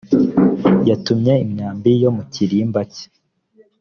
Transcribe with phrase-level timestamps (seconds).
[0.89, 3.05] yatumye imyambi yo mu kirimba cye